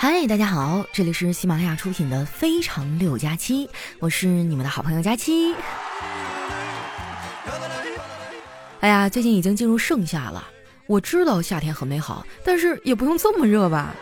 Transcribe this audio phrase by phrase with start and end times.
[0.00, 3.66] 嗨，大家好，这里是喜马拉雅出品的《非常六加七》，
[3.98, 5.52] 我是你们的好朋友佳期。
[8.78, 10.46] 哎呀，最近已经进入盛夏了，
[10.86, 13.92] 我知道夏天很美好，但是也不用这么热吧？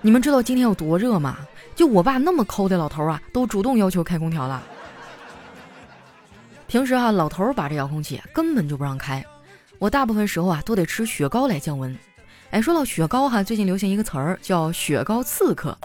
[0.00, 1.38] 你们知道今天有多热吗？
[1.74, 4.62] 就我爸那么抠的老头啊，都主动要求开空调了。
[6.68, 9.26] 平时啊，老头把这遥控器根本就不让开，
[9.80, 11.98] 我大部分时候啊都得吃雪糕来降温。
[12.50, 15.76] 哎，说到雪糕哈，最近流行一个词儿叫“雪糕刺客”。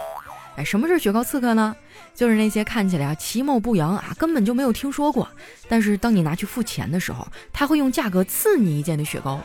[0.58, 1.76] 哎，什么是雪糕刺客呢？
[2.16, 5.30] 就是那些看起来啊其貌不扬啊，根本就没有听说过，
[5.70, 9.40] 但是当你拿去付钱的时候，他会用价格刺你一件的雪糕。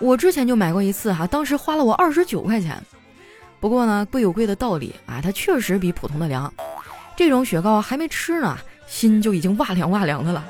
[0.00, 2.82] 我之前就买过一次哈，当时花了我二十九块钱。
[3.60, 6.52] 不过呢，贵有贵的道理啊，它确实比普通的凉。
[7.14, 10.44] 这种雪糕还没吃呢，心就已经哇凉哇凉的了。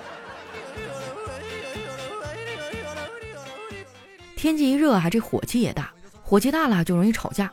[4.42, 7.48] 天气一热啊，这火气也大，火气大了就容易吵架。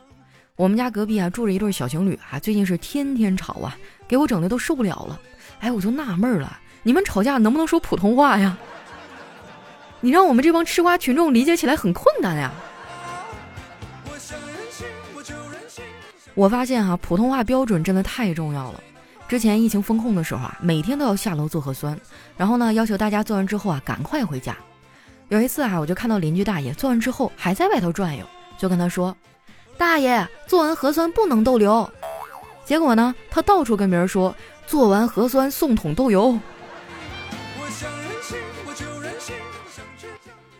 [0.56, 5.20] 我们家隔壁啊住着一对小情侣啊，最近是天天吵啊，给我整的都受不了了。
[5.60, 8.58] 哎，我就纳闷了，你们吵架能不能说普通话呀？
[10.00, 12.50] 你让我们这帮吃瓜群众理解起来很困难呀。
[16.34, 18.82] 我发现哈，普通话标准真的太重要了。
[19.28, 21.96] 之前疫情封控的时候啊，每天都要下楼做核酸，
[22.36, 24.56] 然后呢要求大家做完之后啊赶快回家。
[25.30, 28.26] 有一次啊，我就看到邻居大爷做完之后还在外头转悠，
[28.58, 29.16] 就跟他说
[29.78, 31.88] ：“大爷，做完核酸不能逗留。”
[32.66, 34.34] 结果呢，他到处跟别人说
[34.66, 36.36] ：“做完核酸送桶豆油。”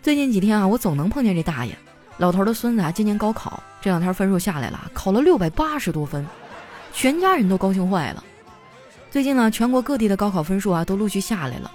[0.01, 1.77] 最近几天啊，我总能碰见这大爷。
[2.19, 6.25] 老头的孙子啊，今年高考这两天分数下来了，考了六百八十多分，
[6.93, 8.23] 全家人都高兴坏了。
[9.11, 11.69] 最近呢，全国各地的高考分数啊都陆续下来了。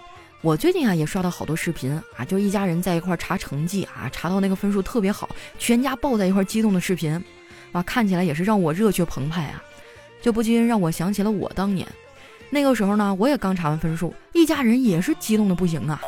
[0.45, 7.19] 我最近啊也刷到好多视频啊，就一家人在一块查成绩啊，查到那个分数特别好，全家抱在一块激动的视频，
[7.71, 9.63] 哇，看起来也是让我热血澎湃啊，
[10.21, 11.87] 就不禁让我想起了我当年，
[12.51, 15.99] 那个时候呢，我也刚查完分数，一家人也是激动的不行啊，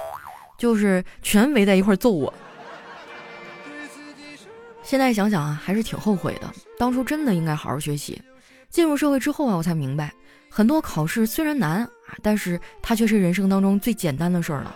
[0.56, 2.32] 就是全围在一块揍我。
[4.84, 8.22] 现在想想啊，还是挺后悔的，当初真的应该好好学习。
[8.70, 10.14] 进入社会之后啊，我才明白。
[10.48, 11.90] 很多考试虽然难，
[12.22, 14.76] 但是它却是人生当中最简单的事儿了。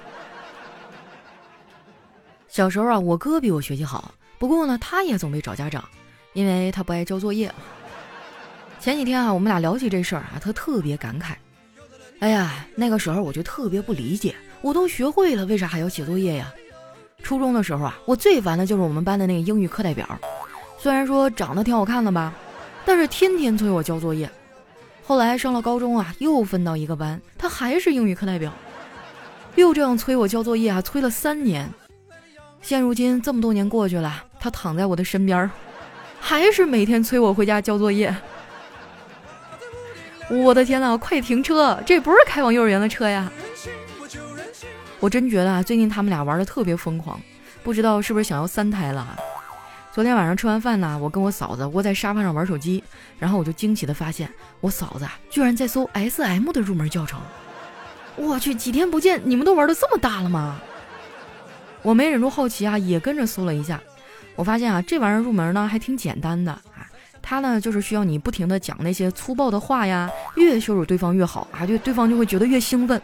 [2.48, 5.84] 小时候啊，我哥比我学习好，不过呢，他也总被找家长，
[6.34, 7.50] 因为他不爱交作业。
[8.80, 11.34] 前几天啊，我们俩聊起这事儿啊，他特别感慨
[12.20, 16.52] ：“哎呀，那个时候我就特别不理解，我都学会了，为啥还要写作业呀？”
[17.24, 20.20] 初中的时候啊，我最烦的就是我们班的那个英语课代表，
[20.78, 22.34] 虽然说长得挺好看的吧，
[22.84, 24.30] 但是天天催我交作业。
[25.12, 28.50] 后来上了高中啊，又分到一个班，他还是英语课代表，
[29.56, 31.70] 又这样催我交作业啊，催了三年。
[32.62, 35.52] 现如今这么多年过去了，他躺在我的身边，
[36.18, 38.16] 还是每天催我回家交作业。
[40.30, 41.78] 我的天呐，快停车！
[41.86, 43.30] 这不是开往幼儿园的车呀！
[45.02, 47.20] 我真觉得啊，最近他们俩玩的特别疯狂，
[47.64, 49.18] 不知道是不是想要三胎了。
[49.94, 52.82] 昨天晚上吃完饭呢，我跟我嫂子窝在沙发上玩手机，
[53.20, 54.32] 然后我就惊奇的发现，
[54.62, 57.20] 我嫂子居然在搜 S M 的入门教程。
[58.16, 60.62] 我去，几天不见，你们都玩的这么大了吗？
[61.82, 63.82] 我没忍住好奇啊，也跟着搜了一下。
[64.38, 66.88] 我发现啊，这玩意儿入门呢还挺简单的啊，
[67.22, 72.98] 它呢就是需要你不停的讲那些粗暴的话呀，越羞辱对方越好啊，就对方就会觉得越兴奋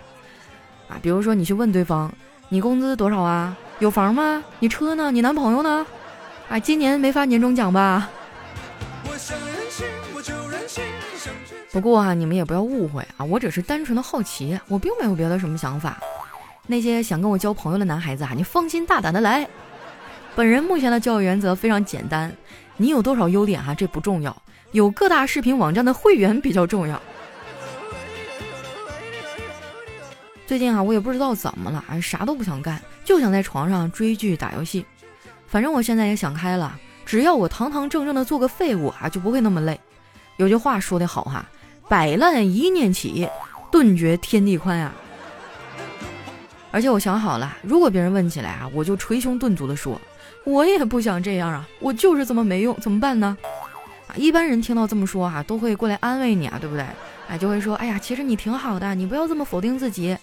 [0.87, 0.97] 啊。
[1.01, 2.09] 比如说你去问对方，
[2.47, 3.57] 你工资多少啊？
[3.79, 4.41] 有房吗？
[4.59, 5.11] 你车呢？
[5.11, 5.85] 你男朋友呢？
[6.49, 8.09] 啊，今年没发年终奖吧？
[11.71, 15.97] 不过啊，你们也不要误会啊，我只是单纯的好奇，我并没有别的什么想法。
[16.65, 19.47] 那些想跟我交朋友的男孩子啊，你放心大胆的来。
[20.35, 22.31] 本人目前的教育原则非常简单，
[22.77, 24.35] 你有多少优点哈，这不重要，
[24.71, 27.01] 有各大视频网站的会员比较重要。
[30.45, 34.85] 最近啊，我也不知道怎么了，啊，啥都不想干，就想在床上追剧打游戏。
[35.47, 39.79] 反正我现在也想开了，只要我堂堂正正的做个废物啊，就不会那么累。
[40.35, 41.45] 有句话说得好哈，
[41.87, 43.27] 百烂一念起，
[43.71, 44.93] 顿觉天地宽啊。
[46.69, 49.99] 而且我想好了，如果别人问起来啊，我就捶胸顿足的说，
[50.43, 53.35] 我也不想这样啊，我就是这么没用，怎么办呢？
[54.07, 56.85] 啊，一般人听到这么说哈，都会过来安慰你啊，对不对？
[57.29, 60.15] 哎，就会说，哎呀，其实你挺好的，你不要这么否定自己。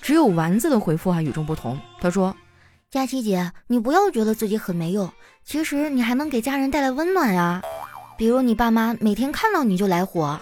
[0.00, 2.34] 只有丸子的回复啊与众不同，他说。
[2.94, 5.10] 佳琪姐，你不要觉得自己很没用，
[5.42, 7.60] 其实你还能给家人带来温暖呀。
[8.16, 10.38] 比如你爸妈每天看到你就来火。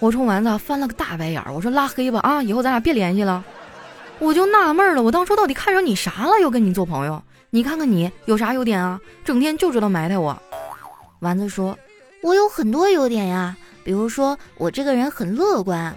[0.00, 3.44] 我冲丸子翻了个大白眼儿，我说拉黑吧啊，以后咱俩别联系了。
[4.18, 7.22] 我就纳闷了，我当初到底看上你啥了，要跟你做朋友？
[7.50, 9.00] 你看看你有啥优点啊？
[9.24, 10.36] 整天就知道埋汰我。
[11.20, 11.78] 丸子说
[12.20, 15.94] ：“我有很多优点呀，比如说我这个人很乐观。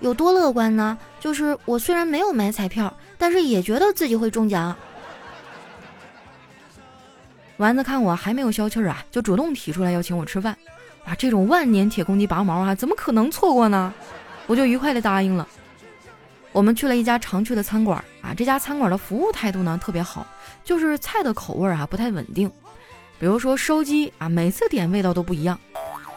[0.00, 0.96] 有多乐观呢？
[1.20, 4.74] 就是我虽然没有买彩票，但是也觉得自己会中奖。
[7.58, 10.56] ”丸子看我还没有消气儿啊，就主动提出来要请我吃饭。
[11.04, 13.92] 啊，这种万年铁公鸡拔毛啊，怎么可能错过呢？
[14.46, 15.46] 我就愉快的答应了。
[16.52, 20.26] 我们去了一家常去的餐馆啊，这家餐馆的服务态度呢特别好，
[20.64, 22.50] 就是菜的口味啊不太稳定。
[23.18, 25.58] 比如说烧鸡啊，每次点味道都不一样。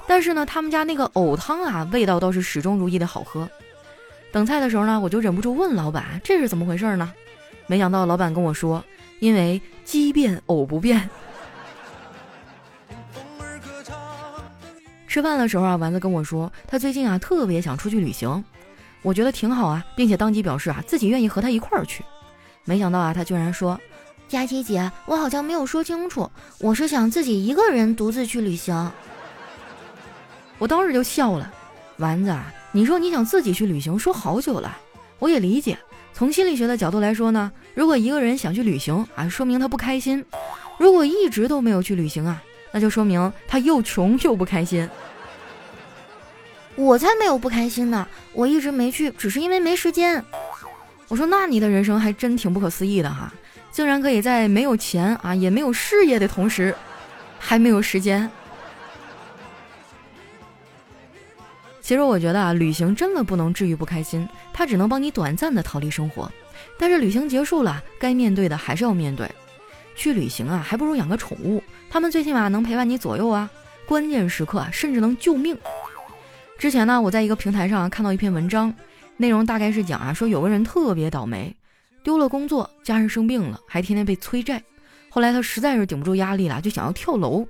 [0.07, 3.49] 但是呢，他们家那个藕汤啊，味道倒是始终如一的好喝。
[4.31, 7.11] 等菜的时候呢，我就忍不住问老板这是怎么回事呢？
[7.67, 8.83] 没想到老板跟我说，
[9.19, 11.09] 因为鸡变藕不变。
[15.07, 18.41] 吃饭的时候啊，丸子跟我说，他最近啊特别想出去旅行，
[19.01, 22.01] 我觉得挺好啊，并且当即表示啊自己愿意和他一块儿去。
[22.63, 23.77] 没想到啊，他居然说
[24.29, 28.91] ：“佳琪姐，我好像没有说清楚，我是想自己一个人独自去旅行。
[30.57, 31.51] ”我当时就笑了，
[31.97, 34.77] 丸子啊，你说你想自己去旅行，说好久了，
[35.19, 35.77] 我也理解。
[36.13, 40.23] 从心理学的角度来说呢，如果一个人想去旅行啊，说明他不开心；
[40.77, 42.41] 如果一直都没有去旅行啊。
[42.73, 44.89] 那就说明他又穷又不开心。
[46.75, 50.23] 我才没有不开心呢，我一直没去，只是因为没时间。
[51.09, 53.33] 我说，那你的人生还真挺不可思议的哈，
[53.69, 56.73] 竟然可以在没有钱啊，也没有事业的同时，
[57.37, 58.31] 还没有时间。
[61.91, 66.31] 其实我觉得啊，旅行真的不能治愈不开心，它只能帮你短暂的逃离生活，
[66.79, 69.29] 但是旅行结束了，该面对的还是要面对。
[69.93, 71.61] 去旅行啊，还不如养个宠物。
[71.89, 73.51] 他们最起码能陪伴你左右啊，
[73.85, 75.57] 关键时刻啊，甚至能救命。
[76.57, 78.73] 之前呢，我在一个平台上看到一篇文章，
[79.17, 81.53] 内容大概是讲啊，说有个人特别倒霉，
[82.05, 84.63] 丢了工作，家人生病了，还天天被催债。
[85.09, 87.45] 后来他实在是顶不住压力了，就想要跳楼。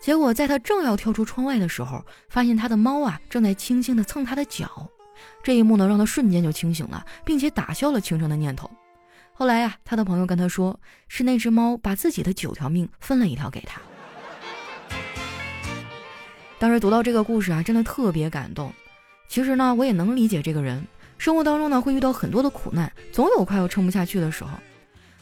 [0.00, 4.88] 结果在他正要跳出窗外的时候，发现他的猫啊正在轻轻地蹭他的脚。
[5.42, 8.70] 这一幕呢，让他瞬间就清醒了，并且打消了轻生的念头。
[9.32, 13.80] 后来呀，他的朋友跟他说，是那只猫把自己的九条命分了一条给他。
[16.58, 18.72] 当时读到这个故事啊，真的特别感动。
[19.28, 20.86] 其实呢，我也能理解这个人，
[21.18, 24.50] 生活当中呢会遇到很多的苦难，总有快要撑不下去的时候。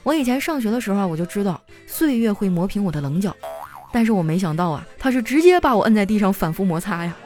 [0.05, 3.37] 我以前上学的时候，我就知道岁月会磨平我的棱角，
[3.93, 7.17] 但是我没想到啊，他是直接把我摁在地上反复摩擦呀。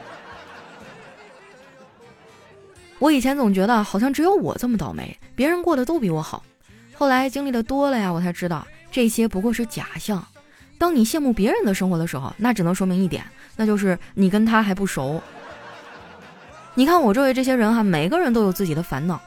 [2.99, 6.41] 我以前总觉得好像只有我这么倒霉，别人过得都比我好。
[6.93, 10.25] 后来经历的多了呀，我才知道这些不过是假象。
[10.77, 13.23] 当你羡慕别人的生活的时候，那只能说明一点，
[13.55, 15.21] 那就是你跟他还不熟。
[16.75, 19.21] 你看我周围这些人哈，每个人都有自己的烦恼。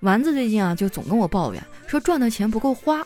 [0.00, 3.02] 丸子最近啊，就总跟我抱怨说赚的钱不够花，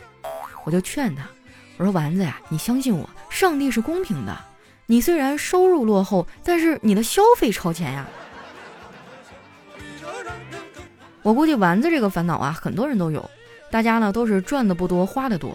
[0.64, 1.28] 我就劝他，
[1.76, 4.36] 我说丸子呀，你相信我，上帝是公平的。
[4.86, 8.06] 你虽然收入落后，但是你的消费超前呀。
[11.22, 13.28] 我估计丸子这个烦恼啊，很多人都有。
[13.70, 15.54] 大家呢都是赚的不多，花的多，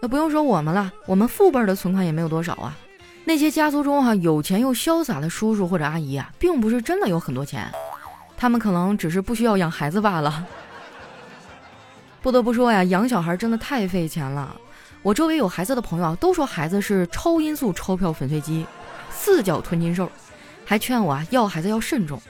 [0.00, 2.76] 那不用说我们了，我们父辈的存款也没有多少啊。
[3.24, 7.68] 那些家族中哈有钱又潇洒的叔叔或者阿姨啊，并不是真的有很多钱，
[8.36, 10.46] 他们可能只是不需要养孩子罢了。
[12.22, 14.54] 不得不说呀，养小孩真的太费钱了。
[15.02, 18.66] 我周围有孩子的朋友啊都说孩子是超音速钞票粉碎机，
[19.10, 20.10] 四脚吞金兽，
[20.64, 22.20] 还劝我啊要孩子要慎重。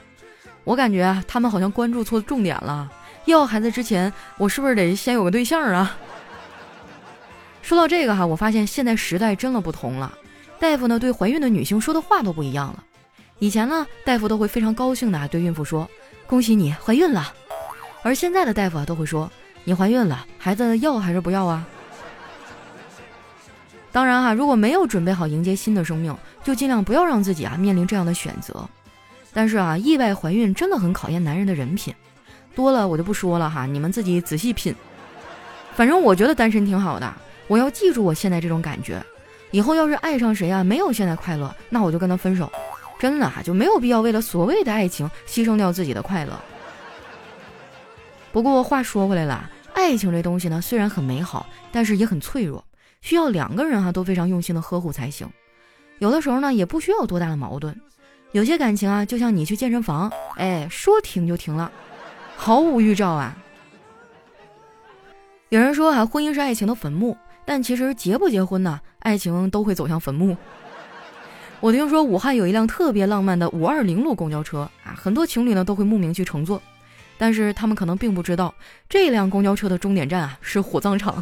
[0.63, 2.89] 我感觉他们好像关注错重点了。
[3.25, 5.97] 要孩子之前，我是不是得先有个对象啊？
[7.61, 10.13] 说到这个哈，我发现现在时代真的不同了。
[10.59, 12.83] 大夫呢，对怀孕的女性说的话都不一样了。
[13.39, 15.89] 以前呢，大夫都会非常高兴的对孕妇说
[16.27, 17.33] ：“恭喜你怀孕了。”
[18.03, 19.31] 而现在的大夫啊，都会说
[19.63, 21.65] ：“你怀孕了，孩子要还是不要啊？”
[23.91, 28.67] 当然哈，如果没有准备好迎接新的生命，就尽量不要让自己啊面临这样的选择。
[29.33, 31.93] 但是啊，意外怀孕真的很考验男人的人品。
[32.55, 34.75] 多了我就不说了哈，你们自己仔细品。
[35.75, 37.13] 反正我觉得单身挺好的，
[37.47, 39.01] 我要记住我现在这种感觉。
[39.51, 42.51] 以后要是爱上谁啊，没有现在快乐，那我就跟他分手。
[42.99, 46.39] 真的哈，就没有必要为了所谓的爱情牺牲掉自己的快乐。
[48.31, 52.63] 不过话说回来了，爱情这东西呢，虽然很美好，但是也很脆弱，
[53.01, 55.27] 需要两个人哈都非常用心的呵护才行。
[55.99, 57.75] 有的时候呢，也不需要多大的矛盾。
[58.31, 61.71] 有些感情啊，就像你去健身房，哎，说停就停了。
[62.37, 63.35] 毫无预兆啊！
[65.49, 70.37] 有人说啊，婚姻是爱情的坟墓，但其实结不结婚呢，爱情都会走向坟墓。
[71.59, 76.61] 我听说武汉有一辆特别浪漫的五二零路公交车啊，很多情侣呢都会慕名去乘坐，
[77.17, 78.53] 但是他们可能并不知道，
[78.87, 81.21] 这辆公交车的终点站啊是火葬场。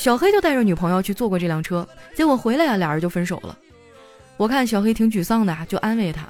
[0.00, 3.54] 小黑就带着女朋友去坐过这辆车，结果回来呀，俩人就分手了。
[4.38, 6.22] 我看小黑挺沮丧的，就安慰他，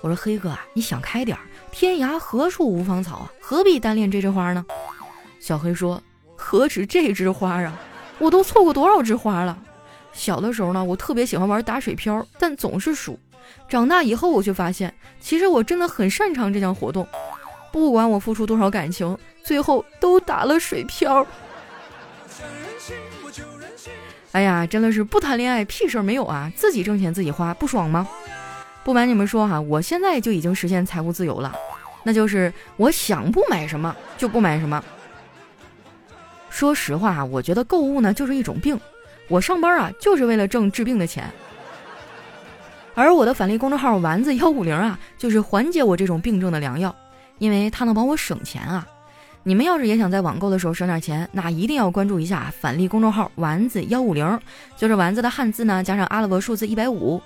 [0.00, 1.38] 我说：“黑哥啊，你想开点，
[1.70, 4.66] 天涯何处无芳草啊，何必单恋这枝花呢？”
[5.38, 6.02] 小黑说
[6.34, 7.80] ：“何止这枝花啊，
[8.18, 9.56] 我都错过多少枝花了。
[10.12, 13.16] 小的时候呢，我特别喜欢玩打水漂，但总是输。
[13.68, 17.06] 长大以后，我却发现，其实我真的很擅长这项活动。
[17.70, 21.24] 不管我付出多少感情，最后都打了水漂。”
[24.32, 26.50] 哎呀，真的是不谈恋爱屁事儿没有啊！
[26.56, 28.08] 自己挣钱自己花，不爽吗？
[28.82, 31.54] 不瞒你们说哈，我现在就已经实现财务自由了，
[32.02, 34.82] 那就是我想不买什么就不买什么。
[36.48, 38.80] 说实话，我觉得购物呢就是一种病，
[39.28, 41.30] 我上班啊就是为了挣治病的钱，
[42.94, 46.94] 而我的返利公众号丸子幺五零啊，就是缓解我这种病症的良药，
[47.36, 48.86] 因为它能帮我省钱啊。
[49.44, 54.38] 你们要是也想在网购的时候省点钱，那一定要关注一下返利公众号丸子幺五零，
[54.76, 57.20] 就是丸子的汉字呢加上阿拉伯数字一百五。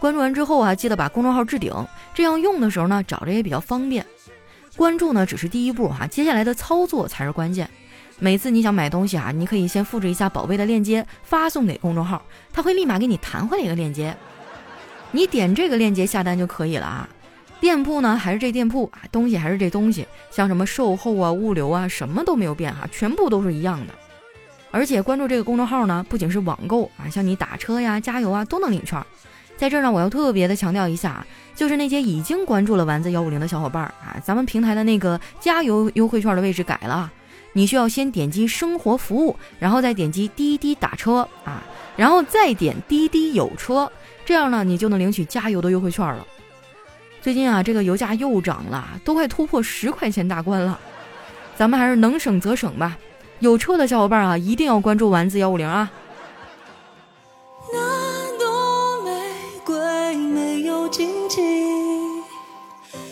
[0.00, 1.72] 关注完之后啊，记得把公众号置顶，
[2.12, 4.04] 这样用的时候呢找着也比较方便。
[4.76, 7.70] 关注呢只是第一步哈，接下来的操作才是关键。
[8.18, 12.20] 每次你想买东西啊，你可以先复制一下宝贝的链接发送给公众号，
[12.52, 14.16] 他会立马给你弹回来一个链接，
[15.12, 17.08] 你点这个链接下单就可以了啊。
[17.62, 23.94] 店铺呢还是这店铺啊，东西还是这东西，像什么售后啊、物流啊，什么都没有变哈，全部都是一样的。
[24.72, 29.00] 而且关注这个公众号呢，不仅是网购啊，像你打车呀、加油啊都能领券。
[29.56, 37.12] 在这儿呢，我要特别的强调一下啊，就是那些已经关注了丸子幺五零的小伙伴啊，咱们平台的那个加油优惠券的位置改了，
[37.52, 41.62] 你需要先点击生活服务，然后再点击滴滴打车啊，
[41.94, 43.88] 然后再点滴滴有车，
[44.24, 46.26] 这样呢，你就能领取加油的优惠券了。
[47.22, 50.76] 最近啊，这个油价又涨了，都快突破十块钱大关了。
[51.56, 52.98] 咱们还是能省则省吧。
[53.38, 55.88] 有车的小伙伴啊，一定要关注丸子幺五零啊。
[57.72, 59.12] 那朵玫
[59.64, 61.40] 瑰没有荆棘，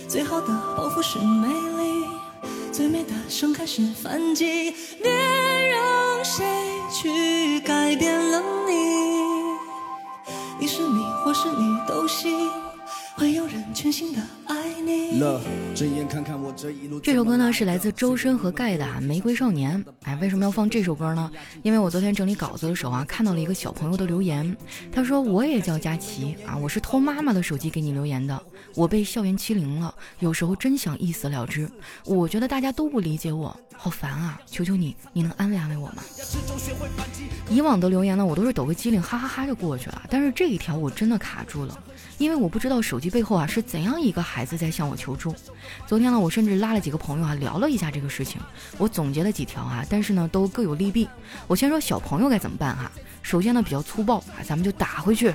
[0.08, 2.04] 最好的报复是美丽，
[2.72, 4.72] 最美的盛开是反击。
[5.00, 5.12] 别
[15.20, 15.69] 你。
[17.02, 19.82] 这首歌呢是来自周深和盖的《玫瑰少年》。
[20.02, 21.32] 哎，为什么要放这首歌呢？
[21.62, 24.54] 因为我昨天整理稿子的时候啊，看到了一个小朋友的留言。
[24.92, 28.38] 他说：“我也叫佳琪啊，我是偷妈妈的手机给你留言的。
[28.74, 31.66] 我被校园欺凌了，有时候真想一死了之。
[32.04, 34.38] 我觉得大家都不理解我，好烦啊！
[34.46, 36.02] 求求你，你能安慰安慰我吗？”
[37.48, 40.02] 以往的留言呢，我都是抖个机灵，哈哈哈就过去了。
[40.10, 41.82] 但是这一条我真的卡住了。
[42.18, 45.34] 因为我不知道手机背后啊是怎样一个孩子在向我求助。
[45.86, 48.40] 昨天呢，我甚至拉了几个朋友啊聊了一下这个事情，
[48.78, 51.08] 我总结了几条啊，但是呢都各有利弊。
[51.46, 52.90] 我先说小朋友该怎么办哈。
[53.22, 55.34] 首先呢比较粗暴啊，咱们就打回去，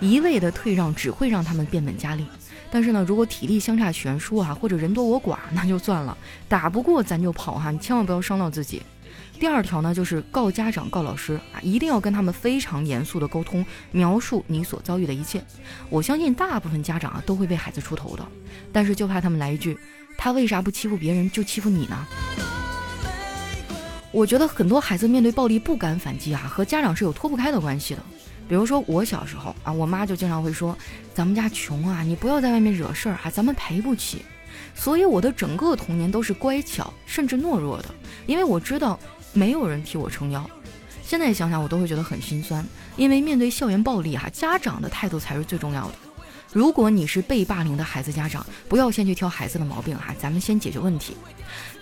[0.00, 2.24] 一味的退让只会让他们变本加厉。
[2.70, 6.16] 但是呢，如果体力相差悬殊啊，或者人多我寡，那就算了，
[6.48, 8.82] 打不过咱就跑哈，你千万不要伤到自己。
[9.38, 15.44] 第二条呢，就是告家长、告老师啊，一定要跟他们非常严肃的沟通，描述你所遭遇的一切。
[15.90, 18.26] 我相信大部分家长啊都会为孩子出头的，
[18.72, 19.78] 但是就怕他们来一句，
[20.16, 22.06] 他为啥不欺负别人就欺负你呢？
[24.10, 28.02] 我觉得很多孩子面对暴力不敢反击啊，和家长是有脱不开的关系的。
[28.48, 30.76] 比如说我小时候啊，我妈就经常会说，
[31.12, 34.22] 咱们家穷啊，你不要在外面惹事儿啊，咱们赔不起。
[34.74, 37.94] 所以我的整个童年都是乖巧甚至懦弱的，
[38.26, 38.98] 因为我知道。
[39.36, 40.48] 没有人替我撑腰，
[41.02, 42.66] 现在想想我都会觉得很心酸。
[42.96, 45.94] 因为面对校园暴力哈，家长的态度才是最重要的。
[46.54, 51.14] 如果你是被霸凌的孩子家长，不要先去挑孩子的毛病哈，咱们先解决问题。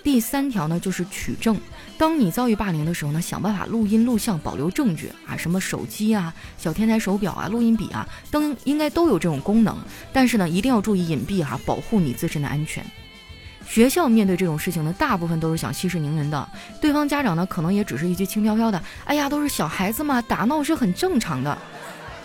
[0.02, 1.56] 第三条呢，就是取证。
[1.96, 9.78] 当你遭遇霸凌的时候呢，想办法录音录像，保留证据啊，什么手机啊、小天才手表啊、录音笔啊，都应该都有这种功能。
[10.12, 12.84] 但是呢，一定要注意隐蔽哈，保护你自身的安全。
[13.66, 16.48] 学校面对这种事情呢，大部分都是想息事宁人的。
[16.80, 21.56] 对方家长呢，可能也只是一句轻飘飘的：“哎呀，都是小孩子嘛，打闹是很正常的。”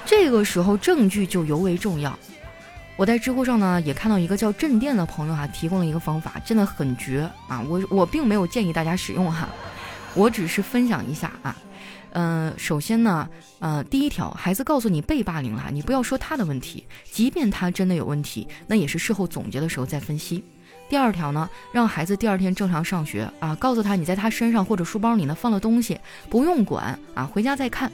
[0.05, 2.17] 这个时候证据就尤为重要。
[2.95, 7.61] 我在知乎上呢，也看到一个叫镇店的朋友哈，提供了一个方法，真的很绝啊！
[7.67, 9.47] 我我并没有建议大家使用哈，
[10.15, 11.55] 我只是分享一下啊。
[12.11, 13.29] 嗯，首先呢，
[13.59, 20.43] 呃，第一条，孩子告诉你被霸凌了，你不要说他的问题，即便他真的有问题，那也是事后总结的时候再分析。
[20.89, 27.91] 第二条呢，让孩子第二天正常上学啊，告诉他你在他身上或者书包里呢放了东西，不用管啊，回家再看。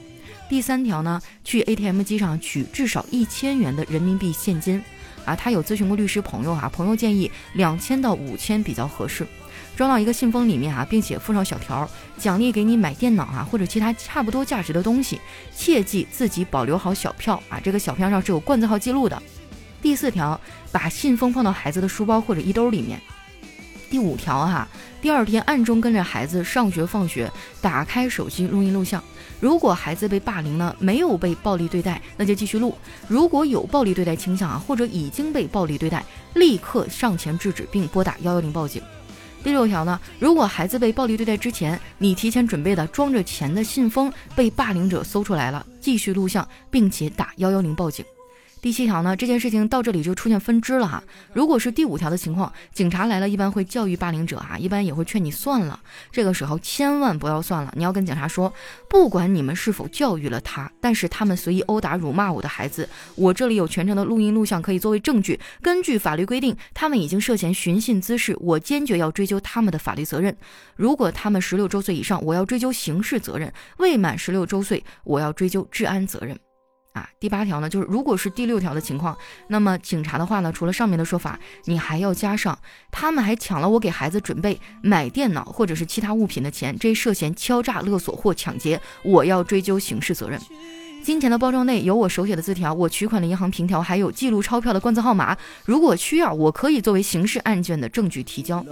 [0.48, 4.82] 第三条呢，去 ATM 机上取至少一千元的人民币现金
[5.26, 9.26] 啊，他有咨询过律师朋友啊，朋友建议两千到五千比较合适。
[9.76, 11.86] 装到一个信封里面啊，并且附上小条，
[12.16, 15.20] 奖励给你买电脑啊或者其他差不多价值的东西。
[15.54, 19.22] 切记自己保留好小票啊，这个小票上是有冠字号记录的。
[19.82, 20.40] 第四条，
[20.72, 23.00] 把信封放到孩子的书包或者衣兜里面。
[23.88, 24.66] 第五条哈，
[25.00, 27.30] 第二天暗中跟着孩子上学放学，
[27.60, 29.02] 打开手机录音录像。
[29.38, 32.70] 如果孩子被霸凌呢，没有被暴力对待，那就继续录；
[33.06, 36.04] 如果有暴力对待倾向啊，或者已经被暴力对待，
[36.34, 38.82] 立刻上前制止并拨打幺幺零报警。
[39.44, 48.04] 第六条呢，如果孩子被暴力对待之前，你提前准备的装着钱的信封被霸凌者搜出来了，继续录像，并且打幺幺零报警。
[48.66, 51.00] 第七条呢，这件事情到这里就出现分支了哈。
[51.32, 55.78] 如果是第五条的情况，警察来了，一般会教育霸凌者啊，一般也会劝你算了。
[56.10, 58.52] 这个时候千万不要算了，你要跟警察说，
[58.90, 65.38] 不管你们是否教育了他，但是他们随意殴打、辱骂我的孩子，我这里有全程的录音录像可以作为证据。
[65.62, 70.36] 根据法律规定，他们已经涉嫌寻衅滋事，我坚决要追究他们的法律责任。
[70.74, 76.36] 如果他们十六周岁以上，我要追究刑事责任；未满十六周岁，我要追究治安责任。
[76.96, 79.14] 啊，第八条呢，就是如果是第六条的情况，
[79.48, 82.58] 那么警察的话呢，除了上面的说法，你还要加上，
[82.90, 90.40] 他们还抢了我给孩子准备买电脑或者是其他物品的钱，这涉嫌敲诈勒索或抢劫，我要追究刑事责任。
[91.04, 95.36] 金钱的包装内有我手写的字条，我取款的银行凭条，还有记录钞票的冠字号码，
[95.66, 98.64] 如果需要，我可以作为刑事案件的证据提交。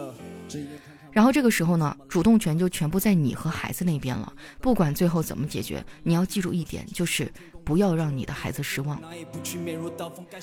[1.14, 4.30] 然后这个时候呢，主动权就全部在你和孩子那边了。
[4.60, 9.00] 不管最后怎么解决，你要记住一点，就是不要让你的孩子失望。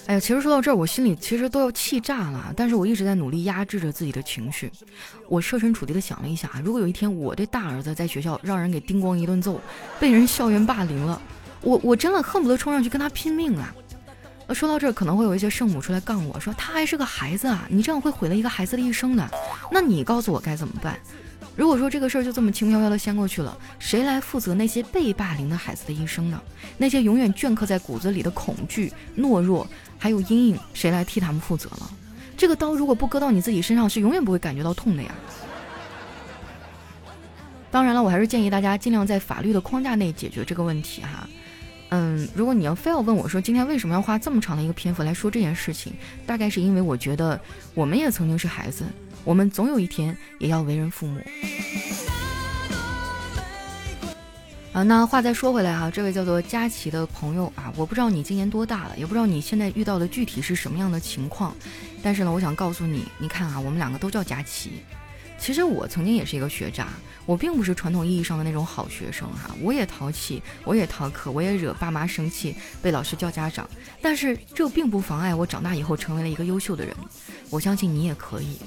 [0.07, 2.53] 哎呀，其实说到这儿，我心里其实都要气炸了。
[2.55, 4.71] 但是我一直在努力压制着自己的情绪。
[5.27, 9.59] 我设身处地的想了一下，如果有一天我的大儿子在学校让人给叮咣一顿揍，
[9.99, 11.21] 被人校园霸凌了，
[11.61, 13.75] 我我真的恨不得冲上去跟他拼命啊！
[14.53, 19.29] 说到这儿，可能会有一些圣母出来杠我说他还是个孩子啊，你这样会毁了一个孩子的一生的。
[19.71, 20.97] 那你告诉我该怎么办？
[21.55, 26.41] 如果说这个事儿就这么轻飘飘的掀过去了，谁来负责那些被霸凌的孩子的一生呢？
[26.77, 29.67] 那些永远镌刻在骨子里的恐惧、懦弱
[29.99, 31.89] 还有阴影，谁来替他们负责呢？
[32.37, 35.11] 这个刀如果不割到你自己身上，是永远不会感觉到痛的呀。
[37.69, 41.27] 当然了，我还是建议大家尽量在法律的框架内解决这个问题哈。
[41.91, 45.91] 嗯，如果你要非要问我说今天为什么要花这么长的一个篇幅来说这件事情，
[46.25, 47.37] 大概是因为我觉得
[47.73, 48.85] 我们也曾经是孩子，
[49.25, 51.19] 我们总有一天也要为人父母。
[54.71, 61.53] 啊，那话再说回来哈，这位叫做佳琪的朋友啊，我不知道你今年多大了，也不知道你现在遇到的具体是什么样的情况，
[62.01, 64.81] 但是呢，我想告诉你，你看啊，我们两个都叫佳琪。
[65.41, 66.87] 其实我曾经也是一个学渣，
[67.25, 73.67] 我并不是传统意义上的那种好学生哈，我也淘气，我也逃课，我也惹爸妈生气，被老师叫家长。
[74.03, 76.95] 但是这并不妨碍我长大以后成为了一个优秀的人。
[77.49, 78.59] 我相信你也可以。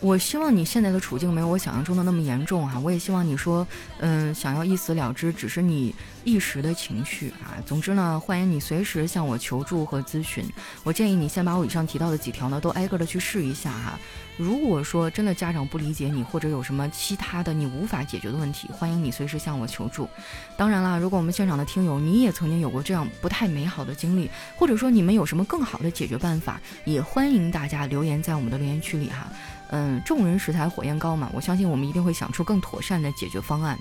[0.00, 2.80] 我希望你现在的处境没有我想象中的那么严重啊！
[2.82, 3.66] 我也希望你说，
[3.98, 7.60] 嗯，想要一死了之，只是你一时的情绪啊。
[7.66, 10.42] 总之呢，欢迎你随时向我求助和咨询。
[10.84, 13.98] 我建议你先把我以上提到的几条呢，都挨个的去试一下哈。
[14.38, 20.08] 如果说真的家长不理解你，或者有什么其他的你无法解决的问题，欢迎你随时向我求助。
[20.56, 29.30] 当然啦，如果我们现场的听友你也曾经有过这样不太美好的经历，或者说你们有什么更好的解决办法，也欢迎大家留言在我们的留言区里哈。
[29.70, 33.78] 嗯，众人拾柴火焰高嘛，我相信我们一定会想出更妥善的解决方案。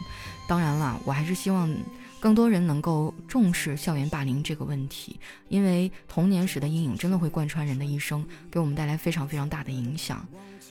[0.48, 1.74] 当然了，我还是希望
[2.20, 10.26] 更多人能够重视校园霸凌这个问题，因为童年时的阴影真的会贯穿人的一生，给我们带来非常非常大的影响。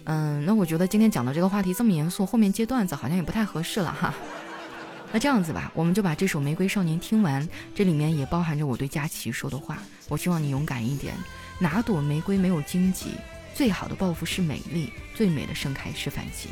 [0.04, 4.14] 嗯，那我觉得今天讲的这个话题这么严肃，后面接段子好像也不太合适了哈。
[5.10, 9.78] 那这样子吧，我们就把这首《玫瑰少年》听完，这里面也包含着我对佳琪说的话。
[10.08, 11.14] 我希望你勇敢一点，
[11.58, 13.12] 哪朵玫瑰没有荆棘？
[13.58, 16.48] 最好的报复是美丽，最美的盛开是反击。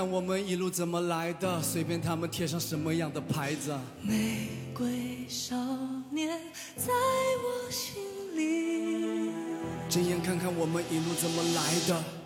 [0.00, 3.78] 看我们一路怎么来的，随便他们贴上什么样的牌子。
[4.00, 5.54] 玫瑰少
[6.10, 6.40] 年
[6.74, 6.90] 在
[7.44, 8.02] 我心
[8.34, 9.30] 里。
[9.90, 12.19] 睁眼看看我们一路怎么来的。